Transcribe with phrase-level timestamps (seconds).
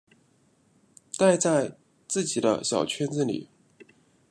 [1.19, 3.49] 待在自己的小圈子里